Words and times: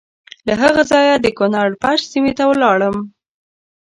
له 0.47 0.53
هغه 0.61 0.83
ځایه 0.91 1.15
د 1.19 1.27
کنړ 1.39 1.69
پَشَت 1.81 2.05
سیمې 2.13 2.33
ته 2.37 2.43
ولاړم. 2.51 2.95